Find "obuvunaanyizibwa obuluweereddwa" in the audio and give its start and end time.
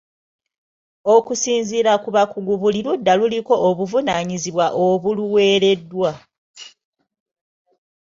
3.67-6.11